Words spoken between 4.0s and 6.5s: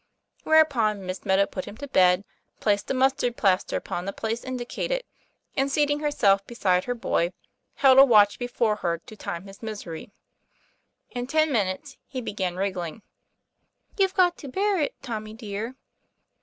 the place indicated, and, seating herself